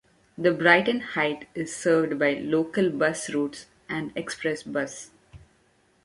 [0.35, 5.11] Brighton Heights is served by local bus routes and the express bus.